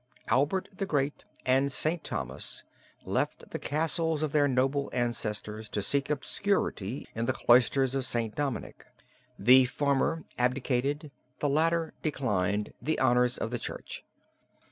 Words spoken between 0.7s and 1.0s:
the